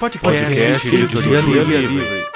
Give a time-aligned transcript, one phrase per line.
[0.00, 2.26] Podcast Editoria Livre.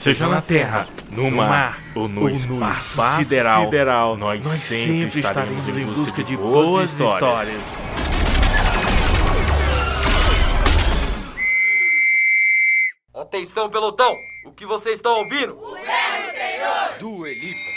[0.00, 6.36] Seja na terra, no mar ou no, espaço, sideral, nós, sempre estaremos em busca de
[6.36, 7.95] boas histórias.
[13.36, 14.16] Atenção, pelotão!
[14.46, 15.58] O que vocês estão ouvindo?
[15.58, 16.98] O Verbo Senhor!
[16.98, 17.70] Do Elipa.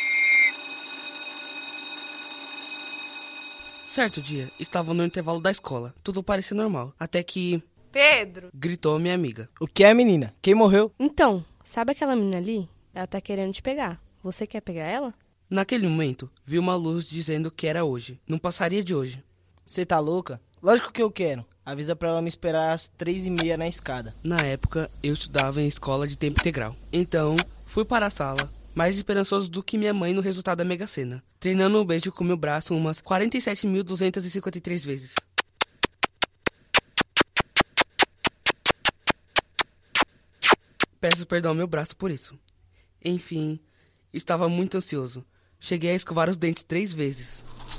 [3.89, 5.93] Certo dia, estava no intervalo da escola.
[6.01, 6.93] Tudo parecia normal.
[6.97, 7.61] Até que.
[7.91, 8.47] Pedro!
[8.53, 9.49] Gritou minha amiga.
[9.59, 10.33] O que é, menina?
[10.41, 10.93] Quem morreu?
[10.97, 12.69] Então, sabe aquela menina ali?
[12.93, 14.01] Ela tá querendo te pegar.
[14.23, 15.13] Você quer pegar ela?
[15.49, 18.17] Naquele momento, vi uma luz dizendo que era hoje.
[18.25, 19.21] Não passaria de hoje.
[19.65, 20.39] Você tá louca?
[20.63, 21.45] Lógico que eu quero.
[21.69, 24.15] Avisa pra ela me esperar às três e meia na escada.
[24.23, 26.75] Na época, eu estudava em escola de tempo integral.
[26.91, 30.87] Então, fui para a sala, mais esperançoso do que minha mãe no resultado da Mega
[30.87, 35.13] Sena, treinando um beijo com meu braço umas 47.253 vezes.
[40.99, 42.35] Peço perdão ao meu braço por isso.
[43.05, 43.59] Enfim,
[44.11, 45.23] estava muito ansioso.
[45.59, 47.78] Cheguei a escovar os dentes três vezes.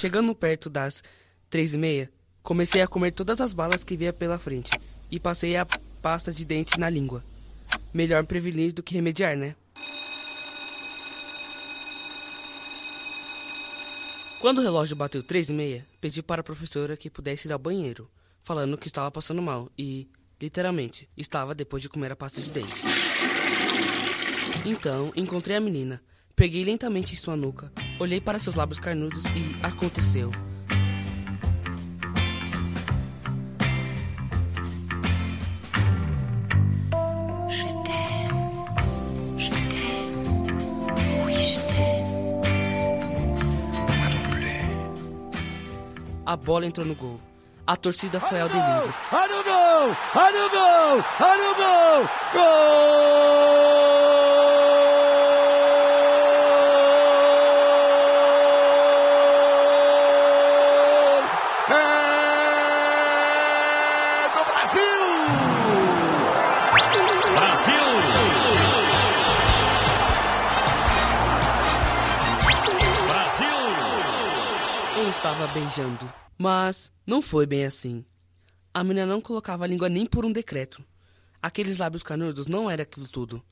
[0.00, 1.04] Chegando perto das
[1.50, 2.10] três e meia,
[2.42, 4.70] comecei a comer todas as balas que via pela frente
[5.10, 5.66] e passei a
[6.00, 7.22] pasta de dente na língua.
[7.92, 9.54] Melhor prevenir do que remediar, né?
[14.40, 17.58] Quando o relógio bateu três e meia, pedi para a professora que pudesse ir ao
[17.58, 18.10] banheiro,
[18.42, 20.08] falando que estava passando mal e,
[20.40, 22.72] literalmente, estava depois de comer a pasta de dente.
[24.64, 26.02] Então, encontrei a menina,
[26.34, 27.70] peguei lentamente em sua nuca,
[28.00, 30.30] olhei para seus lábios carnudos e aconteceu.
[46.24, 47.20] A bola entrou no gol.
[47.66, 48.94] A torcida foi ao delírio.
[49.12, 49.96] Olha o gol!
[50.14, 51.04] Olha o gol!
[51.20, 52.08] Olha o gol!
[52.32, 54.29] Gol!
[75.60, 76.10] Beijando.
[76.38, 78.04] Mas não foi bem assim.
[78.72, 80.82] A menina não colocava a língua nem por um decreto.
[81.42, 83.42] Aqueles lábios canudos não era aquilo tudo.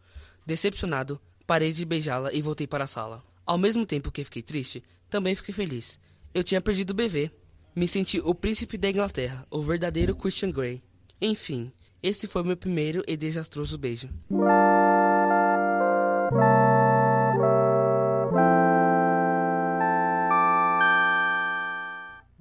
[0.47, 3.23] Decepcionado, parei de beijá-la e voltei para a sala.
[3.45, 5.99] Ao mesmo tempo que fiquei triste, também fiquei feliz.
[6.33, 7.31] Eu tinha perdido o bebê.
[7.77, 10.83] Me senti o príncipe da Inglaterra, o verdadeiro Christian Grey.
[11.21, 11.71] Enfim,
[12.03, 14.09] esse foi meu primeiro e desastroso beijo.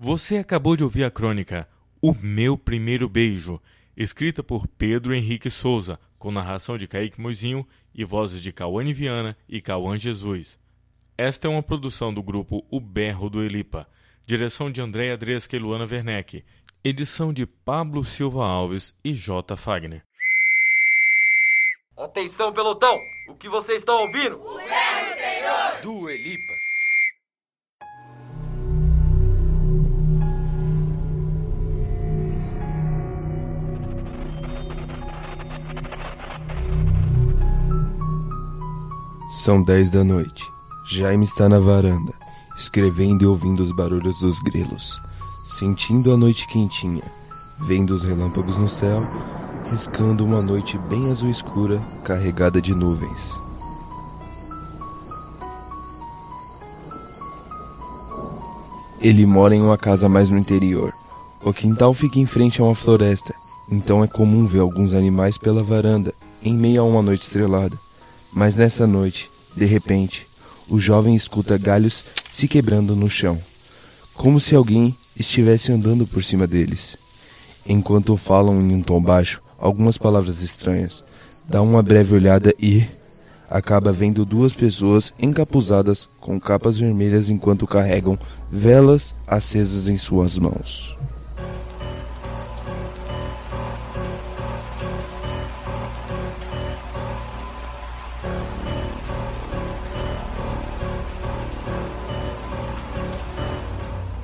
[0.07, 1.68] Você acabou de ouvir a crônica
[2.01, 3.62] O Meu Primeiro Beijo,
[3.94, 9.38] escrita por Pedro Henrique Souza, com narração de Kaique Moizinho e vozes de Cauane Viana
[9.50, 10.57] e Cauã Jesus.
[11.18, 13.85] Esta é uma produção do grupo O Berro do Elipa,
[14.25, 16.41] direção de Andréa Dresca e Luana Werneck,
[16.85, 19.57] edição de Pablo Silva Alves e J.
[19.57, 20.06] Fagner.
[21.97, 22.97] Atenção, pelotão!
[23.28, 24.39] O que vocês estão ouvindo?
[24.39, 25.81] O Verbo Senhor!
[25.81, 26.66] Do Elipa.
[39.47, 40.43] São dez da noite.
[40.91, 42.13] Jaime está na varanda,
[42.57, 45.01] escrevendo e ouvindo os barulhos dos grilos,
[45.45, 47.03] sentindo a noite quentinha,
[47.61, 49.07] vendo os relâmpagos no céu,
[49.71, 53.39] riscando uma noite bem azul escura, carregada de nuvens.
[58.99, 60.91] Ele mora em uma casa mais no interior.
[61.41, 63.33] O quintal fica em frente a uma floresta,
[63.71, 67.79] então é comum ver alguns animais pela varanda, em meio a uma noite estrelada.
[68.33, 70.27] Mas nessa noite, de repente,
[70.69, 73.38] o jovem escuta galhos se quebrando no chão,
[74.13, 76.95] como se alguém estivesse andando por cima deles.
[77.65, 81.04] Enquanto falam em um tom baixo algumas palavras estranhas,
[81.50, 82.86] dá uma breve olhada e
[83.50, 88.18] acaba vendo duas pessoas encapuzadas com capas vermelhas enquanto carregam
[88.51, 90.95] velas acesas em suas mãos.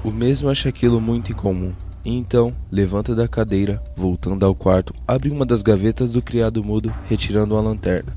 [0.03, 1.71] O mesmo acha aquilo muito incomum.
[2.03, 6.93] E então, levanta da cadeira, voltando ao quarto, abre uma das gavetas do criado mudo,
[7.05, 8.13] retirando uma lanterna.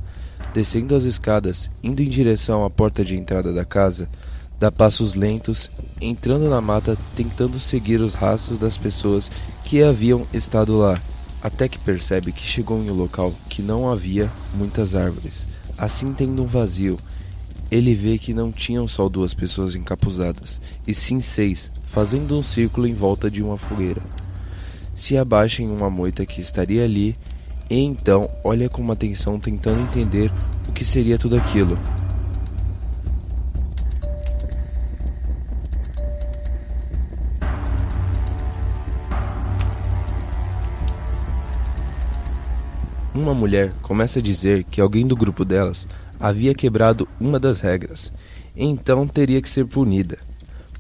[0.53, 4.09] Descendo as escadas, indo em direção à porta de entrada da casa,
[4.59, 9.31] dá passos lentos, entrando na mata, tentando seguir os rastros das pessoas
[9.65, 11.01] que haviam estado lá,
[11.41, 15.47] até que percebe que chegou em um local que não havia muitas árvores.
[15.79, 16.99] Assim, tendo um vazio,
[17.71, 22.87] ele vê que não tinham só duas pessoas encapuzadas, e sim seis, fazendo um círculo
[22.87, 24.03] em volta de uma fogueira.
[24.95, 27.17] Se abaixa em uma moita que estaria ali,
[27.69, 30.31] e então olha com atenção tentando entender
[30.69, 31.79] o que seria tudo aquilo.
[43.15, 45.87] Uma mulher começa a dizer que alguém do grupo delas
[46.21, 48.13] havia quebrado uma das regras,
[48.55, 50.19] então teria que ser punida.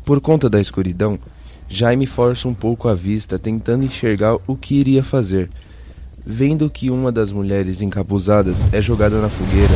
[0.06, 1.18] Por conta da escuridão,
[1.68, 5.50] Jaime força um pouco a vista, tentando enxergar o que iria fazer.
[6.24, 9.74] Vendo que uma das mulheres encapuzadas é jogada na fogueira,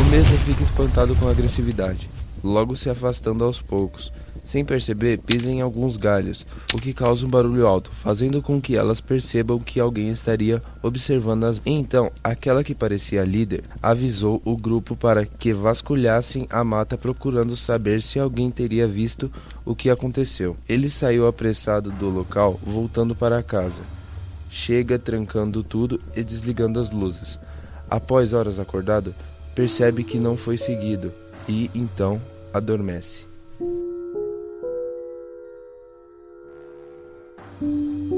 [0.00, 2.08] o mesmo fica espantado com a agressividade,
[2.44, 4.12] logo se afastando aos poucos.
[4.46, 8.76] Sem perceber, pisa em alguns galhos, o que causa um barulho alto, fazendo com que
[8.76, 11.60] elas percebam que alguém estaria observando-as.
[11.66, 18.00] Então, aquela que parecia líder avisou o grupo para que vasculhassem a mata procurando saber
[18.00, 19.28] se alguém teria visto
[19.64, 20.56] o que aconteceu.
[20.68, 23.82] Ele saiu apressado do local, voltando para casa.
[24.48, 27.36] Chega trancando tudo e desligando as luzes.
[27.90, 29.12] Após horas acordado,
[29.56, 31.12] percebe que não foi seguido
[31.48, 32.22] e então
[32.54, 33.25] adormece.
[37.60, 38.15] 了。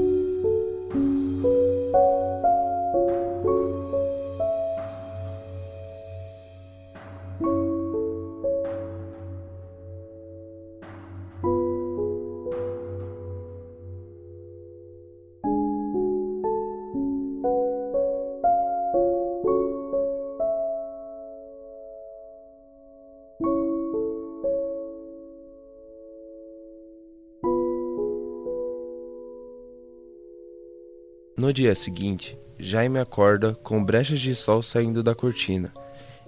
[31.39, 35.71] No dia seguinte, Jaime acorda com brechas de sol saindo da cortina.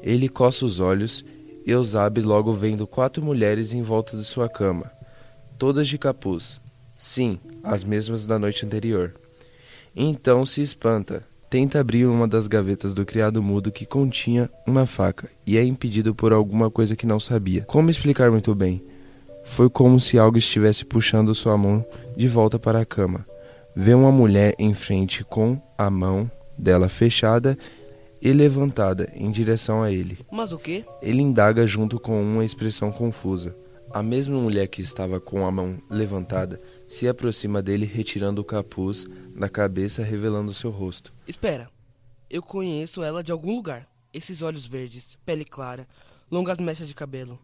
[0.02, 1.26] Ele coça os olhos
[1.66, 4.90] e Eusabe logo vendo quatro mulheres em volta de sua cama,
[5.58, 6.62] todas de capuz.
[6.96, 9.14] Sim, as mesmas da noite anterior.
[9.94, 15.30] Então se espanta, tenta abrir uma das gavetas do criado mudo que continha uma faca
[15.46, 17.64] e é impedido por alguma coisa que não sabia.
[17.64, 18.82] Como explicar muito bem?
[19.44, 21.86] Foi como se algo estivesse puxando sua mão
[22.16, 23.30] de volta para a cama
[23.76, 27.58] vê uma mulher em frente com a mão dela fechada
[28.22, 30.20] e levantada em direção a ele.
[30.32, 30.86] Mas o quê?
[31.02, 33.56] Ele indaga junto com uma expressão confusa.
[33.94, 39.06] A mesma mulher que estava com a mão levantada se aproxima dele, retirando o capuz
[39.36, 41.12] da cabeça, revelando seu rosto.
[41.28, 41.68] Espera.
[42.30, 43.88] Eu conheço ela de algum lugar.
[44.14, 45.86] Esses olhos verdes, pele clara,
[46.30, 47.38] longas mechas de cabelo.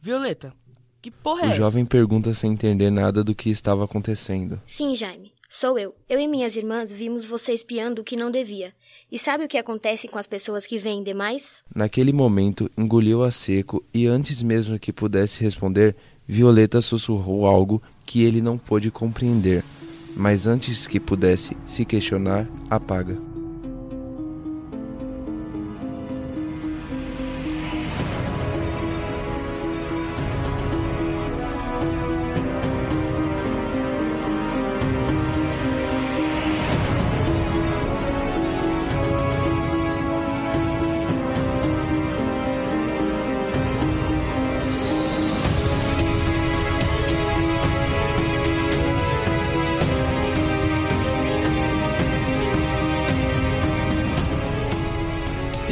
[0.00, 0.52] Violeta,
[1.00, 1.56] que porra é O essa?
[1.56, 4.60] jovem pergunta sem entender nada do que estava acontecendo.
[4.66, 5.32] Sim, Jaime.
[5.54, 5.94] Sou eu.
[6.08, 8.72] Eu e minhas irmãs vimos você espiando o que não devia.
[9.10, 11.62] E sabe o que acontece com as pessoas que veem demais?
[11.74, 15.94] Naquele momento, engoliu a seco e antes mesmo que pudesse responder,
[16.26, 19.62] Violeta sussurrou algo que ele não pôde compreender.
[20.16, 23.31] Mas antes que pudesse se questionar, apaga.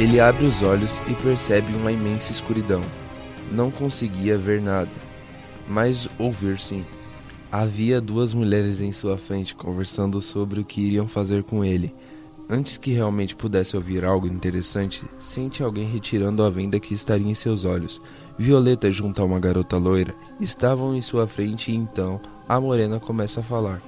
[0.01, 2.81] Ele abre os olhos e percebe uma imensa escuridão.
[3.51, 4.89] Não conseguia ver nada,
[5.67, 6.83] mas ouvir sim.
[7.51, 11.93] Havia duas mulheres em sua frente conversando sobre o que iriam fazer com ele.
[12.49, 17.35] Antes que realmente pudesse ouvir algo interessante, sente alguém retirando a venda que estaria em
[17.35, 18.01] seus olhos.
[18.39, 23.41] Violeta, junto a uma garota loira, estavam em sua frente e então a morena começa
[23.41, 23.83] a falar.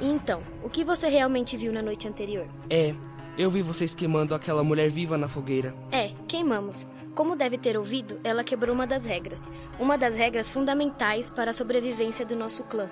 [0.00, 2.46] Então, o que você realmente viu na noite anterior?
[2.70, 2.94] É,
[3.38, 5.72] eu vi vocês queimando aquela mulher viva na fogueira.
[5.92, 6.88] É, queimamos.
[7.14, 9.46] Como deve ter ouvido, ela quebrou uma das regras.
[9.78, 12.90] Uma das regras fundamentais para a sobrevivência do nosso clã.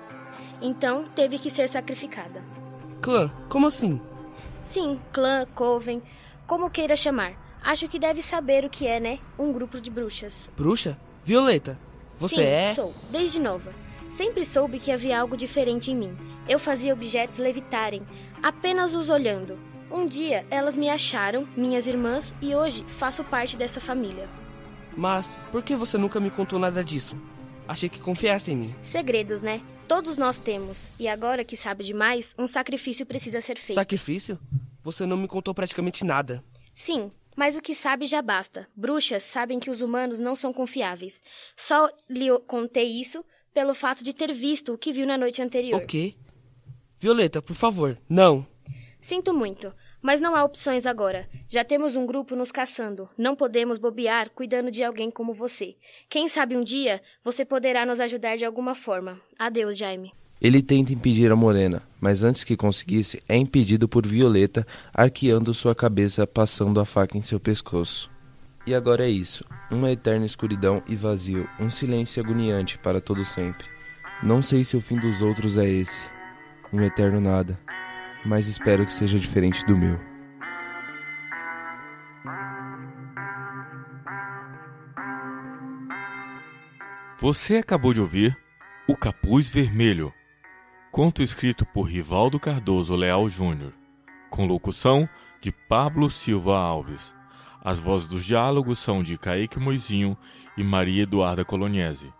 [0.61, 2.41] Então, teve que ser sacrificada.
[3.01, 4.01] Clã, como assim?
[4.61, 6.01] Sim, clã, coven,
[6.45, 7.33] como queira chamar.
[7.61, 9.19] Acho que deve saber o que é, né?
[9.37, 10.49] Um grupo de bruxas.
[10.55, 10.97] Bruxa?
[11.23, 11.77] Violeta,
[12.17, 12.73] você Sim, é?
[12.73, 13.73] sou, desde nova.
[14.09, 16.17] Sempre soube que havia algo diferente em mim.
[16.47, 18.01] Eu fazia objetos levitarem,
[18.41, 19.66] apenas os olhando.
[19.89, 24.29] Um dia elas me acharam, minhas irmãs, e hoje faço parte dessa família.
[24.95, 27.15] Mas por que você nunca me contou nada disso?
[27.67, 28.75] Achei que confiasse em mim.
[28.81, 29.61] Segredos, né?
[29.87, 30.89] Todos nós temos.
[30.99, 33.77] E agora que sabe demais, um sacrifício precisa ser feito.
[33.77, 34.39] Sacrifício?
[34.83, 36.43] Você não me contou praticamente nada.
[36.75, 38.67] Sim, mas o que sabe já basta.
[38.75, 41.21] Bruxas sabem que os humanos não são confiáveis.
[41.55, 45.81] Só lhe contei isso pelo fato de ter visto o que viu na noite anterior.
[45.81, 46.15] O quê?
[46.99, 48.45] Violeta, por favor, não.
[48.99, 51.27] Sinto muito, mas não há opções agora.
[51.49, 53.09] Já temos um grupo nos caçando.
[53.17, 55.75] Não podemos bobear cuidando de alguém como você.
[56.09, 59.19] Quem sabe um dia você poderá nos ajudar de alguma forma.
[59.37, 60.11] Adeus, Jaime.
[60.39, 65.73] Ele tenta impedir a morena, mas antes que conseguisse, é impedido por Violeta, arqueando sua
[65.73, 68.11] cabeça, passando a faca em seu pescoço.
[68.65, 73.65] E agora é isso: uma eterna escuridão e vazio, um silêncio agoniante para todo sempre.
[74.21, 76.01] Não sei se o fim dos outros é esse,
[76.71, 77.59] um eterno nada,
[78.27, 79.97] mas espero que seja diferente do meu.
[87.19, 88.37] Você acabou de ouvir
[88.87, 90.13] O Capuz Vermelho,
[90.91, 93.73] conto escrito por Rivaldo Cardoso Leal Júnior,
[94.29, 95.09] com locução
[95.41, 97.15] de Pablo Silva Alves.
[97.63, 100.17] As vozes dos diálogos são de Kaique Moizinho
[100.55, 102.13] e Maria Eduarda Coloniese.